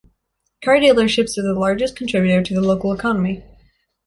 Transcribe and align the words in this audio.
Car 0.63 0.77
dealerships 0.77 1.37
are 1.37 1.43
the 1.43 1.53
largest 1.53 1.95
contributor 1.95 2.41
to 2.41 2.55
the 2.55 2.61
local 2.63 2.91
economy. 2.91 3.43